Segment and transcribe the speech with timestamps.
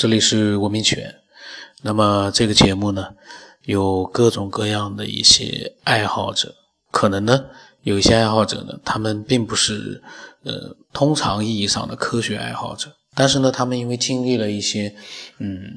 [0.00, 1.14] 这里是文明犬。
[1.82, 3.14] 那么这个节目呢，
[3.66, 6.54] 有各种各样的一些爱好者，
[6.90, 7.44] 可能呢
[7.82, 10.02] 有一些爱好者呢，他们并不是
[10.42, 14.90] 呃通常意义上的科学爱好者，但是呢，他们因为经历了一些
[15.36, 15.70] 嗯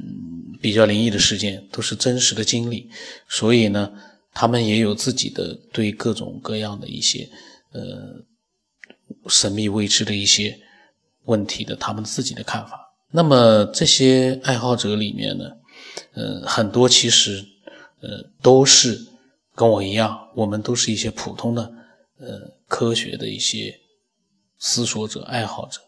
[0.62, 2.90] 比较灵异的事件，都是真实的经历，
[3.28, 3.92] 所以呢，
[4.34, 7.30] 他们也有自己的对各种各样的一些
[7.74, 8.24] 呃
[9.28, 10.58] 神秘未知的一些
[11.26, 12.83] 问题的他们自己的看法。
[13.16, 15.46] 那么这些爱好者里面呢，
[16.16, 17.46] 呃，很多其实，
[18.02, 18.10] 呃，
[18.42, 19.00] 都是
[19.54, 21.62] 跟我一样，我们都是一些普通的，
[22.20, 23.76] 呃，科学的一些
[24.58, 25.80] 思索者、爱好者。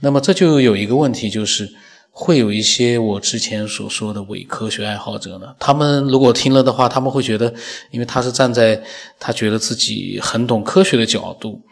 [0.00, 1.72] 那么这就有一个问题，就是
[2.10, 7.54] 会有一些我之前所说的伪科学爱好者呢，他们如果听了的话，他们会觉得，
[7.92, 8.82] 因为他是站在
[9.20, 11.62] 他觉得自己很懂科学的角度，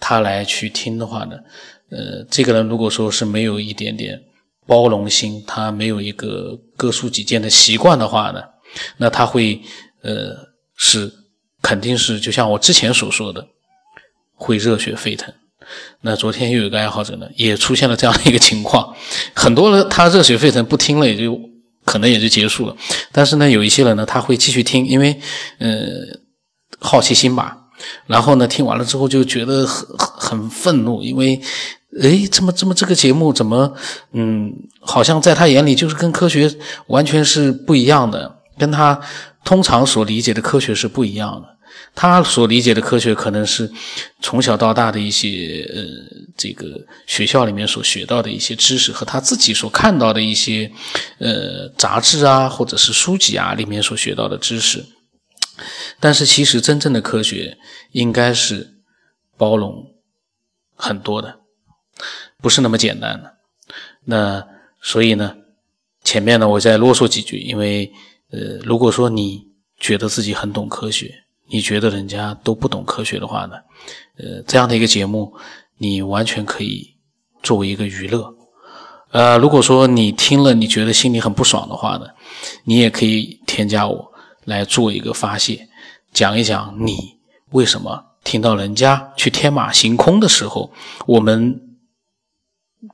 [0.00, 1.36] 他来去听的话呢，
[1.90, 4.18] 呃，这个人如果说是没有一点点。
[4.66, 8.42] 包容心，他没有一个各抒己见的习惯的话呢，
[8.96, 9.62] 那他会，
[10.02, 10.36] 呃，
[10.76, 11.12] 是
[11.62, 13.46] 肯定是就像我之前所说的，
[14.34, 15.32] 会热血沸腾。
[16.00, 18.94] 那昨天又有一个爱好者呢，也出现了这样的一个情况，
[19.34, 21.40] 很多人他热血沸腾不听了，也就
[21.84, 22.76] 可能也就结束了。
[23.12, 25.20] 但是呢，有一些人呢，他会继续听，因为
[25.58, 25.78] 呃
[26.80, 27.56] 好奇心吧。
[28.06, 31.40] 然后呢，听完了之后就觉得很很愤怒，因为。
[32.02, 33.74] 哎，怎么怎么这个节目怎么，
[34.12, 36.52] 嗯，好像在他眼里就是跟科学
[36.88, 39.00] 完全是不一样的，跟他
[39.44, 41.56] 通常所理解的科学是不一样的。
[41.94, 43.70] 他所理解的科学可能是
[44.20, 45.84] 从小到大的一些呃，
[46.36, 46.66] 这个
[47.06, 50.70] 学校里面所学到的一些知识和他自己所看到的一些
[51.18, 54.84] 呃杂志啊或者是书籍啊里面所学到的知识。
[55.98, 57.56] 但是其实真正的科学
[57.92, 58.74] 应该是
[59.38, 59.86] 包容
[60.74, 61.40] 很多的。
[62.40, 63.34] 不是那么简单的，
[64.04, 64.46] 那
[64.80, 65.34] 所以呢，
[66.04, 67.90] 前面呢我再啰嗦几句，因为
[68.30, 69.42] 呃，如果说你
[69.80, 71.12] 觉得自己很懂科学，
[71.48, 73.56] 你觉得人家都不懂科学的话呢，
[74.18, 75.34] 呃，这样的一个节目，
[75.78, 76.94] 你完全可以
[77.42, 78.32] 作为一个娱乐，
[79.10, 82.06] 呃，如果说你听了你觉得心里很不爽的话呢，
[82.64, 84.12] 你也可以添加我
[84.44, 85.68] 来做一个发泄，
[86.12, 86.96] 讲一讲你
[87.50, 90.70] 为什么听到人家去天马行空的时候，
[91.06, 91.62] 我们。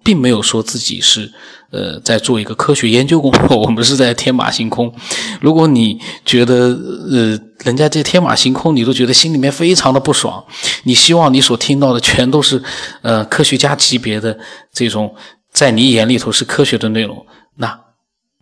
[0.05, 1.33] 并没有说自己是，
[1.71, 3.57] 呃，在做一个科学研究工作。
[3.61, 4.93] 我们是在天马行空。
[5.41, 6.69] 如果你觉得，
[7.11, 10.45] 呃，人家这天马行空，你都觉得心里面非常的不爽。
[10.85, 12.63] 你希望你所听到的全都是，
[13.03, 14.39] 呃，科学家级别的
[14.73, 15.15] 这种，
[15.53, 17.27] 在你眼里头是科学的内容，
[17.57, 17.79] 那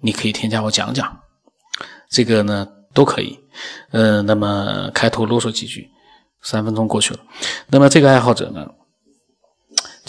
[0.03, 1.19] 你可以添加我讲讲，
[2.11, 3.39] 这个呢都可以。
[3.91, 5.91] 呃，那么开头啰嗦几句，
[6.43, 7.21] 三分钟过去了。
[7.69, 8.67] 那么这个爱好者呢？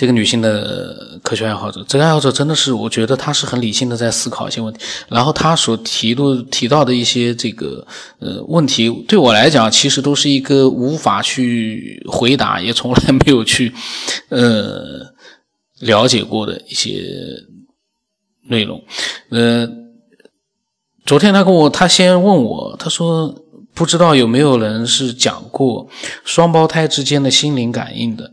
[0.02, 4.80] 这个女性的科学爱好者，这个爱好者真的是，我觉得她是很理性的在思考一些问题，
[5.10, 7.86] 然后她所提的提到的一些这个
[8.18, 13.72] 呃问题，对我来讲，其实都是一个无法去回答，也从来没有去
[14.30, 15.06] 呃
[15.82, 17.04] 了解过的一些
[18.48, 18.84] 内容。
[19.30, 19.70] 呃，
[21.06, 23.36] 昨天他跟我，他先问我，他说
[23.76, 25.88] 不知道有没有人是讲过
[26.26, 28.32] 双胞胎之间的心灵感应的。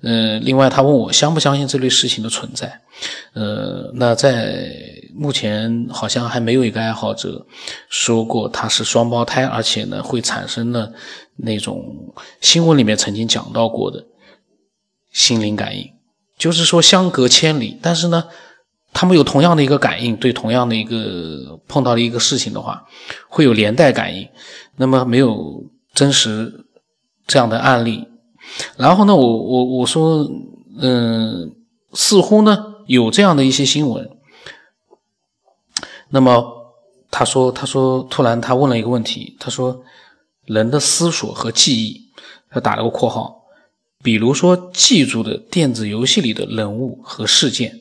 [0.00, 2.80] 呃，另外他问我相不相信这类事情的存在，
[3.32, 4.72] 呃，那在
[5.12, 7.44] 目前好像还没有一个爱好者
[7.88, 10.92] 说过他是双胞胎，而且呢会产生了
[11.36, 14.06] 那种新闻里面曾经讲到过的
[15.10, 15.90] 心灵感应，
[16.38, 18.24] 就是说相隔千里，但是呢
[18.92, 22.86] 他们有同样的一个感应，对同样的一个碰到的一个事情的话，
[23.28, 24.28] 会有连带感应，
[24.76, 26.66] 那么没有真实
[27.26, 28.06] 这样的案例。
[28.76, 30.28] 然后呢，我我我说，
[30.80, 31.54] 嗯，
[31.92, 34.10] 似乎呢有这样的一些新闻。
[36.10, 36.74] 那么
[37.10, 39.82] 他说，他说，突然他问了一个问题，他说，
[40.44, 42.10] 人的思索和记忆，
[42.50, 43.42] 他打了个括号，
[44.02, 47.80] 比如说记住的电子游戏里的人物和事件，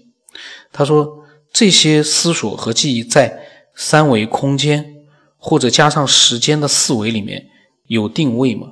[0.71, 1.23] 他说
[1.53, 3.39] 这些思索和记忆在
[3.75, 4.95] 三维空间
[5.37, 7.47] 或者加上时间的四维里面
[7.87, 8.67] 有定位吗？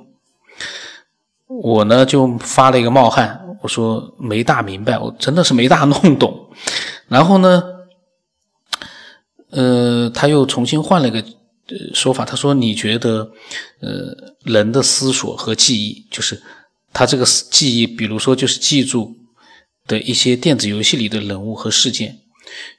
[1.62, 6.50] 我呢就发了一个冒汗，我说没大明白，我真的是没大弄懂。
[7.08, 7.62] 然后呢，
[9.50, 11.24] 呃，他又重新换了一个
[11.94, 13.30] 说法，他说你觉得，
[13.80, 16.42] 呃，人的思索和记忆，就是
[16.92, 19.14] 他这个记忆，比如说就是记住
[19.86, 22.18] 的一些电子游戏里的人物和事件，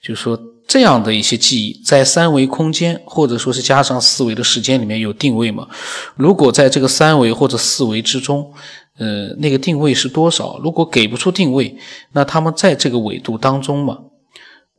[0.01, 0.39] 就是说。
[0.67, 5.67] 这样的一些记忆，在三维空间或者说是加上四维的时间里面有定位吗？
[6.15, 8.53] 如果在这个三维或者四维之中，
[8.97, 10.59] 呃，那个定位是多少？
[10.61, 11.77] 如果给不出定位，
[12.11, 13.97] 那他们在这个纬度当中吗？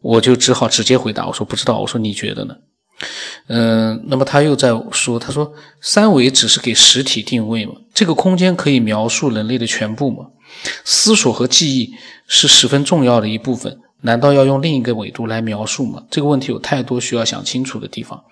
[0.00, 2.54] 我就只好直接回答，我说不知道，我说你觉得呢？
[3.46, 10.26] 嗯，那么他又在说，他说三维只是给实体定位嘛，这个空间可以描述人类的全部吗？
[10.84, 11.94] 思索和记忆
[12.26, 16.04] 是十分重要的一部分，难道要用另一个维度来描述吗？
[16.10, 18.24] 这个问题有太多需要想清楚的地方。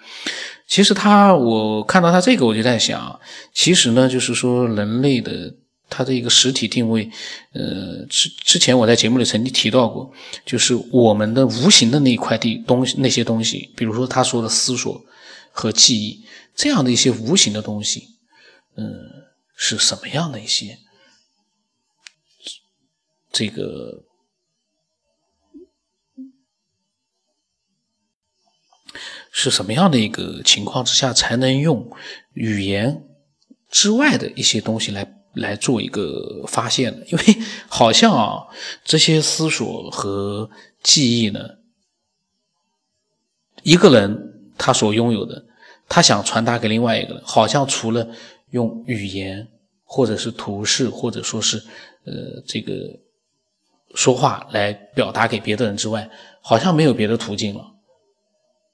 [0.66, 3.20] 其实他，我看到他这个，我就在想，
[3.52, 5.54] 其实呢，就是说人类的。
[5.88, 7.08] 它的一个实体定位，
[7.52, 10.12] 呃，之之前我在节目里曾经提到过，
[10.44, 15.00] 就是我们的无形的那一块地东西，那些东西，比如说他说的思索
[15.52, 16.24] 和记忆
[16.56, 18.02] 这样的一些无形的东西，
[18.76, 18.92] 嗯，
[19.54, 20.76] 是什么样的一些
[23.30, 24.02] 这个
[29.38, 31.86] 是什么样的一个情况之下才能用
[32.32, 33.04] 语言
[33.70, 35.06] 之外的一些东西来？
[35.36, 37.24] 来做一个发现呢， 因为
[37.68, 38.46] 好像啊，
[38.82, 40.48] 这些思索和
[40.82, 41.40] 记忆呢，
[43.62, 45.44] 一个人他所拥有的，
[45.90, 48.08] 他想传达给另外一个人，好像除了
[48.52, 49.46] 用语言
[49.84, 51.58] 或者是图示，或者说是
[52.06, 52.72] 呃这个
[53.94, 56.08] 说话来表达给别的人之外，
[56.40, 57.75] 好像没有别的途径了。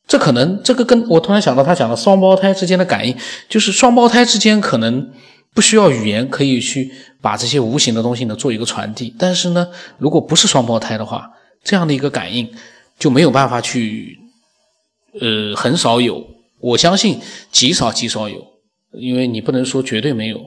[0.06, 3.16] 这可能这个跟我突然想到，他讲的双胞胎之间的感应，
[3.48, 5.10] 就是双胞胎之间可能。
[5.54, 6.90] 不需要语言可以去
[7.20, 9.68] 把这些无形的东西呢做一个传递，但是呢，
[9.98, 11.30] 如果不是双胞胎的话，
[11.62, 12.50] 这样的一个感应
[12.98, 14.18] 就没有办法去，
[15.20, 16.26] 呃，很少有，
[16.58, 17.20] 我相信
[17.50, 18.42] 极少极少有，
[18.92, 20.40] 因为你不能说绝对没有。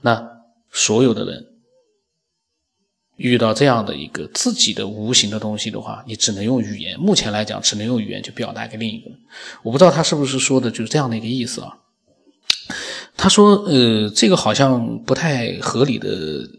[0.00, 0.20] 那
[0.72, 1.46] 所有的人
[3.22, 9.18] 遇到这样的一个自己的无形的东西的话，你只能用语言，目前来讲只能用语言去表达给另一个人。
[9.62, 11.78] 我不知道他是不是说的就是这样的一个意思啊。
[13.16, 16.08] 他说：“呃，这个好像不太合理的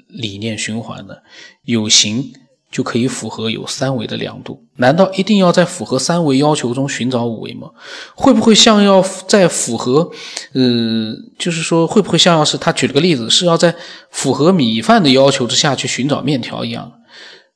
[0.07, 1.21] 理念循环的，
[1.63, 2.31] 有形
[2.73, 7.69] 就可以符合有三维的量度，难道一定要在符合三维要求中寻找五维吗？
[8.15, 10.09] 会不会像要在符合，
[10.53, 13.75] 呃，就是说会不会像要是他举了个例子，是要在
[14.09, 16.91] 符合米饭的要求之下去寻找面条一样？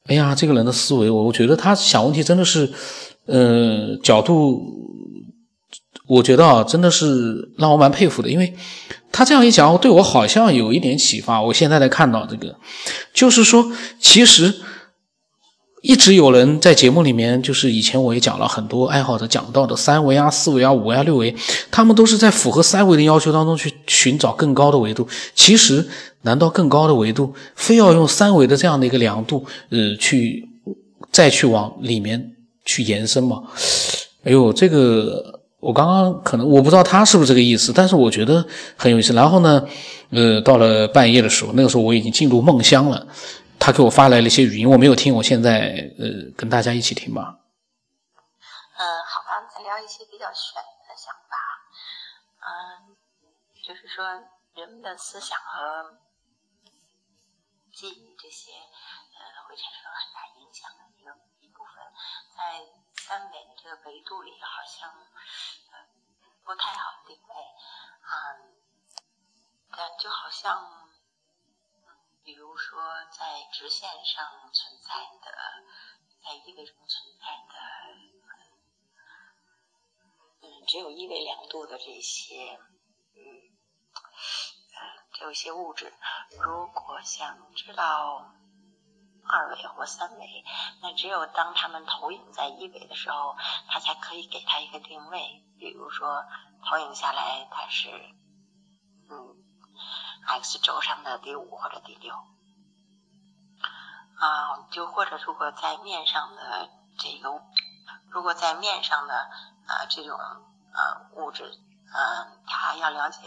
[0.06, 2.72] 哎呀，这个人的思维，我我觉得他想问题真的是，
[3.25, 4.62] 呃，角度。”
[6.08, 8.54] 我觉得啊，真的是让我蛮佩服的，因为
[9.12, 11.42] 他这样一讲，对我好像有一点启发。
[11.42, 12.56] 我现在在看到这个，
[13.13, 14.56] 就是说，其实
[15.81, 21.33] 一直有人在节目里面，就是以前我也讲了很多爱好者讲到的三维啊、四维啊、五维啊、六维，
[21.69, 25.07] 他们都是在符合三维的要求当中去寻找更高的维度。
[25.35, 25.88] 其实，
[26.24, 30.47] 难道更高的维度非要用三维的这样的一个量度，呃，去
[31.12, 32.33] 再去往里面
[32.65, 33.44] 去延伸吗？
[34.24, 35.33] 哎呦，这个。
[35.59, 38.45] 我刚刚可能我不知道他是不是这个意思，但是我觉得
[38.75, 39.12] 很有意思。
[39.13, 39.62] 然后呢，
[40.12, 43.07] 呃，到了半夜的时候，那个时候我已经进入梦乡了。
[43.59, 45.13] 他给我发来了一些语音，我没有听。
[45.15, 47.39] 我现在呃，跟大家一起听吧。
[48.77, 51.36] 嗯，好吧，再聊一些比较玄的想法。
[52.39, 52.95] 嗯，
[53.63, 54.06] 就是说
[54.54, 56.00] 人们的思想和
[57.74, 61.12] 记忆这些，呃，会产生很大影响的一个
[61.42, 61.74] 一部分，
[62.36, 62.65] 在。
[63.07, 64.92] 三维的这个维度里，好像
[66.44, 67.36] 不太好定位，
[68.03, 68.51] 嗯，
[69.71, 70.87] 但就好像，
[72.27, 74.91] 比如说在直线上存在
[75.21, 75.31] 的，
[76.21, 77.56] 在一维中存在的，
[80.41, 82.60] 嗯，只有一维两度的这些，
[83.15, 83.55] 嗯，
[85.13, 85.93] 这些物质，
[86.38, 88.34] 如果想知道。
[89.29, 90.46] 二维或三维，
[90.81, 93.36] 那只有当它们投影在一维的时候，
[93.67, 95.43] 它才可以给它一个定位。
[95.60, 96.24] 比如说，
[96.65, 97.89] 投影下来它是，
[99.10, 99.37] 嗯
[100.27, 102.13] ，x 轴上的第五或者第六，
[104.19, 106.69] 啊，就或者如果在面上的
[107.00, 107.41] 这个，
[108.10, 109.15] 如果在面上的
[109.65, 111.43] 啊这种呃物质，
[111.93, 113.19] 嗯，它要了解。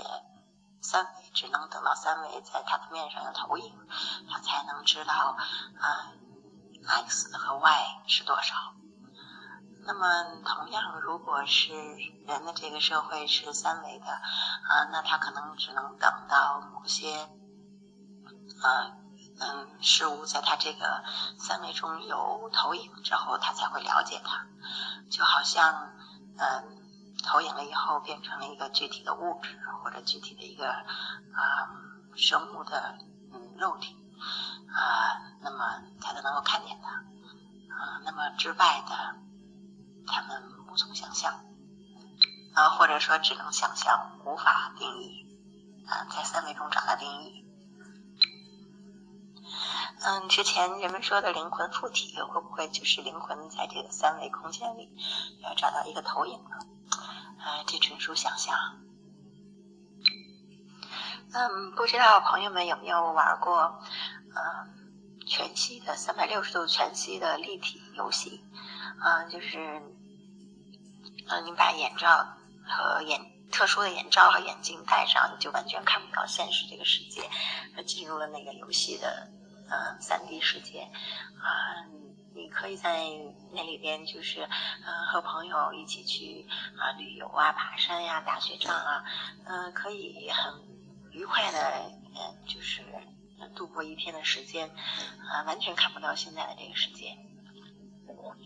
[0.83, 3.87] 三维只能等到三维在它的面上有投影，
[4.30, 5.37] 它才能知道
[5.78, 6.09] 啊
[6.88, 8.54] ，x 和 y 是多少。
[9.87, 11.73] 那么同样，如果是
[12.27, 17.23] 人的这个社会是三维的啊，那他可能只能等到某些
[18.63, 18.97] 啊
[19.41, 21.03] 嗯事物在他这个
[21.39, 24.47] 三维中有投影之后，他才会了解它。
[25.11, 25.93] 就好像
[26.39, 26.81] 嗯。
[27.23, 31.69] 投影了以后，变成了一个具体的物质或者具体的一个啊
[32.17, 32.97] 生物的
[33.31, 33.95] 嗯肉体
[34.73, 36.89] 啊，那么才能够看见它
[37.75, 38.01] 啊。
[38.07, 39.17] 那么之外的，
[40.07, 41.33] 他们无从想象
[42.54, 45.26] 啊，或者说只能想象，无法定义
[45.87, 47.47] 啊，在三维中找到定义。
[50.02, 54.88] 嗯，之前人们说的灵魂附体，会不会就是灵魂在这个三维空间里
[55.42, 56.57] 要找到一个投影呢？
[57.38, 58.57] 啊，这纯属想象。
[61.33, 63.80] 嗯，不知道朋友们有没有玩过，
[64.35, 68.42] 嗯，全息的三百六十度全息的立体游戏？
[69.02, 69.59] 嗯，就是，
[71.28, 77.23] 嗯，你把眼罩和眼特殊的眼罩和眼镜戴上，你就完全看不到现实这个世界，
[77.85, 79.30] 进入了那个游戏的。
[79.73, 80.80] 呃，三 D 世界，
[81.40, 81.87] 啊，
[82.35, 83.07] 你可以在
[83.52, 86.45] 那里边，就是嗯，和朋友一起去
[86.76, 89.04] 啊旅游啊，爬山呀，打雪仗啊，
[89.45, 90.52] 嗯，可以很
[91.12, 92.83] 愉快的，嗯，就是
[93.54, 94.69] 度过一天的时间，
[95.30, 97.16] 啊，完全看不到现在的这个世界，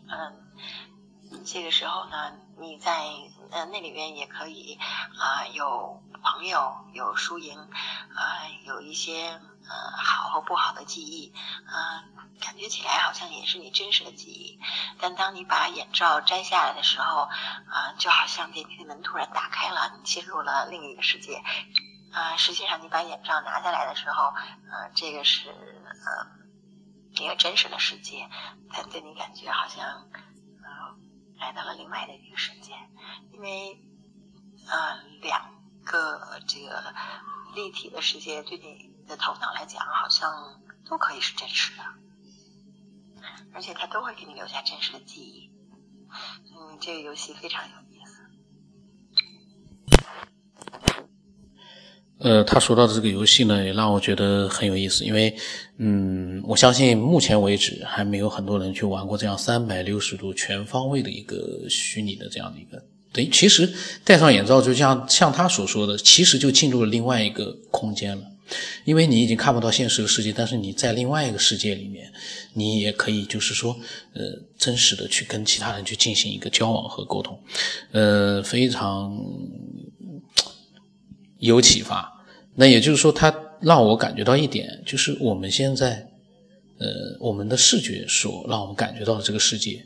[0.09, 3.05] 嗯，这个时候呢，你在
[3.51, 4.79] 呃那里边也可以
[5.19, 9.41] 啊，有朋友，有输赢，啊，有一些。
[9.67, 11.33] 呃，好和不好的记忆，
[11.67, 14.61] 嗯，感觉起来好像也是你真实的记忆。
[15.01, 21.43] 但当你把眼罩摘下来的时候，啊，就好像电梯的门突然打开了，你进入了另一个世界。
[22.13, 24.35] 啊，实际上你把眼罩拿下来的时候，
[24.71, 26.27] 呃，这个是呃
[27.23, 28.29] 一个真实的世界，
[28.73, 30.09] 但对你感觉好像
[30.63, 30.97] 呃
[31.39, 32.73] 来到了另外的一个世界，
[33.33, 33.79] 因为
[34.67, 35.55] 啊两
[35.85, 36.95] 个这个
[37.55, 38.95] 立体的世界对你。
[39.07, 41.85] 的头脑来讲，好像都可以是真实的，
[43.53, 45.53] 而且它都会给你留下真实的记忆。
[46.57, 47.77] 嗯，这个游戏非常有
[52.25, 55.37] 呃，他说到的这个游戏呢，也让我觉得很有意思，因为，
[55.77, 62.83] 嗯，我相信目前为止还没有很多人去玩过这样三百六十度全方位的一个虚拟的这样的一个。
[63.13, 63.71] 对，其实
[64.05, 68.25] 戴上眼罩，就像像他所说的，其实就进入了另外一个空间了。
[68.87, 72.11] 因为你已经看不到现实的世界，但是你在另外一个世界里面，
[72.55, 73.77] 你也可以就是说，
[74.15, 74.23] 呃，
[74.57, 77.39] 真实的去跟其他人去进行一个交往和沟通，
[77.93, 79.15] 呃，非常
[81.39, 82.14] 有启发。
[82.55, 86.09] 那也就是说，它让我感觉到一点，就是我们现在，
[86.79, 89.85] 呃，我们的视觉所让我们感觉到的这个世界，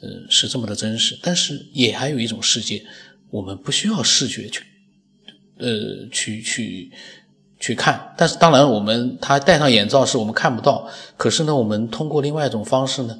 [0.00, 1.18] 呃，是这么的真实。
[1.22, 2.84] 但是也还有一种世界，
[3.30, 4.62] 我们不需要视觉去，
[5.58, 6.90] 呃，去去。
[7.60, 10.86] 去看，但是当然，我们他戴上眼罩是我们看不到。
[11.16, 13.18] 可是呢，我们通过另外一种方式呢，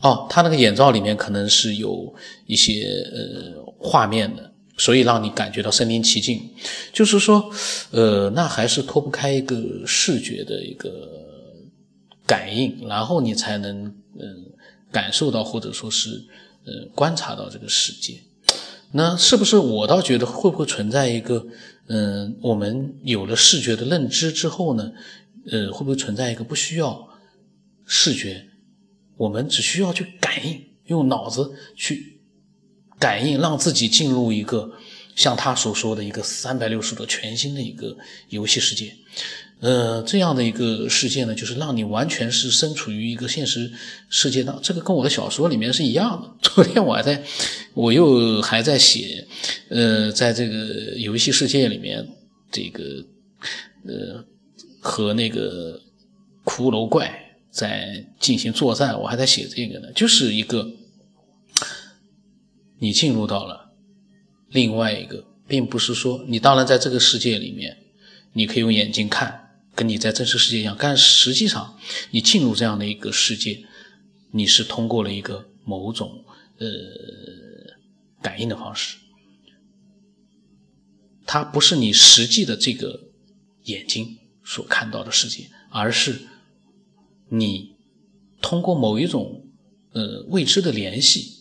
[0.00, 2.12] 哦，他那个眼罩里面可能是有
[2.46, 6.50] 一些呃画面的，所以让你感觉到身临其境。
[6.92, 7.50] 就是说，
[7.90, 10.90] 呃，那还是脱不开一个视觉的一个
[12.26, 13.84] 感应，然后你才能
[14.18, 14.52] 嗯
[14.90, 16.10] 感受到或者说是
[16.64, 18.20] 呃观察到这个世界。
[18.92, 21.46] 那是不是我倒觉得会不会存在一个？
[21.88, 24.90] 嗯，我们有了视觉的认知之后呢，
[25.52, 27.08] 呃，会不会存在一个不需要
[27.84, 28.44] 视觉，
[29.16, 32.15] 我们只需要去感应，用脑子去
[32.98, 34.70] 感应，让自己进入一个
[35.14, 37.96] 像他所说的一个三百六十度全新的一个
[38.28, 38.94] 游戏世界。
[39.60, 43.72] 呃，这样的一个世界呢，就是让你完全是身处于一个现实
[44.10, 46.30] 世界当，这个跟我的小说里面是一样的。
[46.54, 47.22] 昨天我还在，
[47.72, 49.26] 我又还在写，
[49.70, 52.06] 呃，在这个游戏世界里面，
[52.52, 52.82] 这个
[53.86, 54.22] 呃
[54.78, 55.80] 和那个
[56.44, 57.10] 骷髅怪
[57.50, 60.70] 在进行作战，我还在写这个呢，就是一个
[62.78, 63.72] 你进入到了
[64.48, 67.76] 另外一个，并不是说你当然在这个世界里面，
[68.32, 69.42] 你可以用眼睛看。
[69.74, 71.78] 跟你在真实世界一样，但实际上
[72.10, 73.62] 你进入这样的一个世界，
[74.30, 76.24] 你是通过了一个某种
[76.56, 76.66] 呃
[78.22, 78.96] 感应的方式，
[81.26, 82.98] 它不是你实际的这个
[83.64, 86.22] 眼睛所看到的世界，而是
[87.28, 87.76] 你
[88.40, 89.44] 通过某一种
[89.92, 91.35] 呃未知的联系，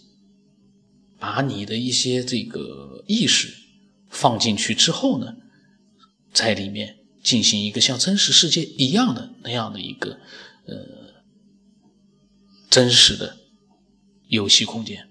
[1.25, 3.53] 把你的一些这个意识
[4.09, 5.35] 放进去之后呢，
[6.31, 6.97] 在里面。
[7.25, 10.19] 进行一个像真实世界一样的那样的一个
[10.67, 10.75] 呃
[12.69, 13.37] 真实的
[14.27, 15.09] 游戏空间，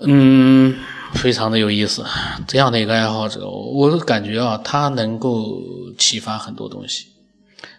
[0.00, 0.74] 嗯，
[1.12, 2.02] 非常的有意思。
[2.48, 5.62] 这样的一个爱好者，我感觉啊，他能够
[5.98, 7.08] 启发很多东西。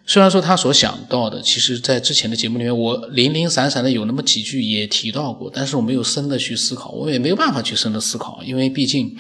[0.08, 9.16] 虽然说他所想到的，其实在之前的节目里面，我零零散散的有那么几句也提到过，但是我没有深的去思考，我也没有办法去深的思考，因为毕竟，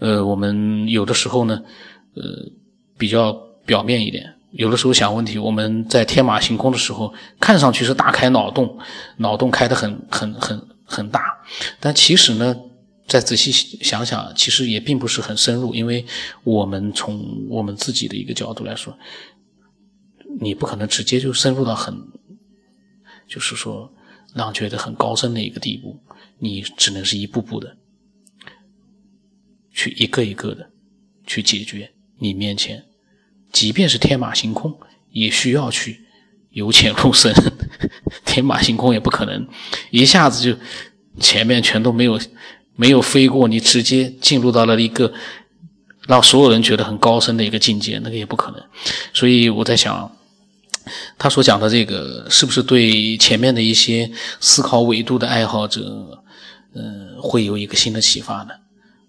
[0.00, 1.62] 呃，我们有的时候呢。
[2.18, 2.22] 呃，
[2.96, 3.30] 比较
[3.66, 4.32] 表面一点。
[4.52, 8.78] 有的时候想问题，我们在天马行空的时候，看上去是大开脑洞，
[9.18, 11.20] 脑洞开得很很很很大。
[11.78, 12.56] 但其实呢，
[13.06, 15.74] 再仔细想想，其实也并不是很深入。
[15.74, 16.02] 因为
[16.42, 18.96] 我们从我们自己的一个角度来说，
[20.40, 22.08] 你不可能直接就深入到很，
[23.26, 23.92] 就是说
[24.34, 26.00] 让觉得很高深的一个地步，
[26.38, 27.76] 你只能是一步步的
[29.72, 30.70] 去一个一个的
[31.26, 32.84] 去解决你面前，
[33.52, 34.78] 即便是天马行空，
[35.10, 36.04] 也需要去
[36.50, 37.32] 由浅入深。
[38.24, 39.48] 天马行空也不可能
[39.90, 40.58] 一下子就
[41.18, 42.20] 前面全都没有
[42.74, 45.12] 没有飞过，你直接进入到了一个
[46.06, 48.62] 让所有人觉得很高深的一个境界，那个也不可能。
[49.14, 50.15] 所以我在想，
[51.18, 56.22] 他所讲的这个是不是对前面的一些思考维度的爱好者，
[56.74, 58.54] 嗯，会有一个新的启发呢？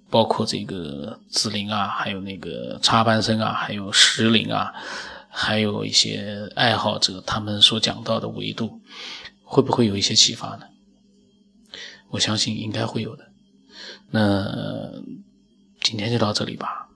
[0.09, 4.73] 包括这个子林啊，还有那个插班生啊，还有石林啊。
[5.29, 8.81] 还有一些爱好者，他们所讲到的维度，
[9.43, 10.61] 会不会有一些启发呢？
[12.09, 13.27] 我相信应该会有的。
[14.09, 14.93] 那
[15.81, 16.87] 今天就到这里吧。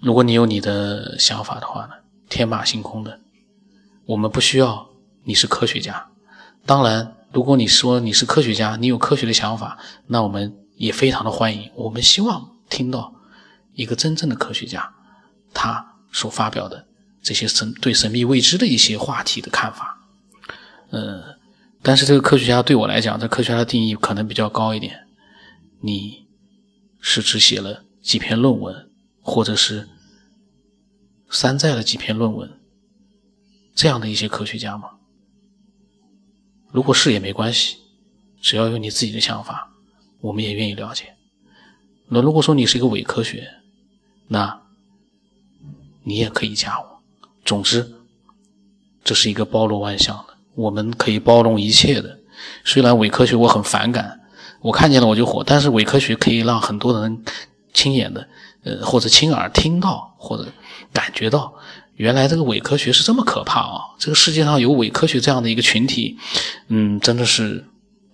[0.00, 1.94] 如果你有你的想法的话呢，
[2.32, 3.20] 天马行空的，
[4.06, 4.88] 我们不需要
[5.24, 6.08] 你是科学家。
[6.64, 11.70] 当然，如果你说你是科学家，你有科学的想法，那我们也非常的欢迎。
[11.74, 13.12] 我们希望听到
[13.74, 14.94] 一个真正的科学家。
[15.52, 16.86] 他所发表的
[17.22, 19.98] 这些神对神秘未知的一些话题的看法，
[20.88, 21.22] 呃，
[21.82, 25.06] 但是这个科学家对我来讲，这科学家的定义可能比较高一点。
[25.82, 26.24] 你
[26.98, 28.88] 是只写了几篇论文，
[29.20, 29.86] 或者是
[31.32, 32.48] 山寨了几篇论文，
[33.74, 34.90] 这样的一些科学家吗？
[36.70, 37.78] 如果是也没关系，
[38.40, 39.72] 只要有你自己的想法，
[40.20, 41.16] 我们也愿意了解。
[42.08, 43.48] 那如果说你是一个伪科学，
[44.28, 44.60] 那。
[46.04, 47.00] 你也可以加我。
[47.44, 47.92] 总之，
[49.04, 52.18] 这是一个包罗万象的，我们可以包容一切的。
[52.64, 54.20] 虽然伪科学我很反感，
[54.62, 57.22] 我看见了我就火，但是伪科学可以让很多人
[57.72, 58.28] 亲眼的，
[58.64, 60.46] 呃，或者亲耳听到，或者
[60.92, 61.52] 感觉到，
[61.94, 63.80] 原来这个伪科学是这么可怕啊！
[63.98, 66.16] 这个世界上有伪科学这样的一个群体，
[66.68, 67.64] 嗯，真的是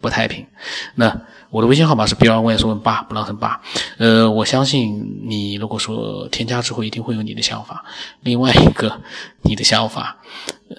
[0.01, 0.47] 不太平。
[0.95, 1.21] 那。
[1.51, 3.59] 我的微信号码是 B 二问说问八不浪很八，
[3.97, 7.83] 呃，我相信你如果说添加之后，一定会有你的想法。
[8.21, 9.01] 另外一个，
[9.45, 10.19] 你的想法，
[10.69, 10.77] 呃，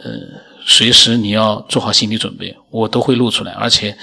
[0.64, 3.54] 随时你要做好心理准备，我都会录出来。
[3.54, 3.98] 而且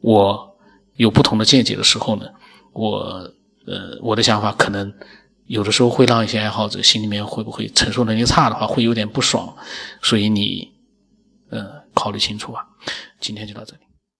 [0.00, 0.56] 我
[0.94, 2.26] 有不同的见解的时候呢，
[2.72, 3.28] 我
[3.66, 4.92] 呃我的想法可能
[5.46, 9.54] 有的时候会让一些爱好者心里面会不会承受能力差的话会有点不爽，
[10.00, 10.72] 所以你
[11.50, 12.66] 呃考虑清楚吧。
[13.20, 13.82] 今天就到这里。